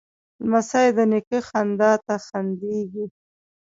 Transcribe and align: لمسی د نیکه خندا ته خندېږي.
لمسی 0.43 0.87
د 0.97 0.99
نیکه 1.11 1.39
خندا 1.47 1.91
ته 2.05 2.15
خندېږي. 2.25 3.05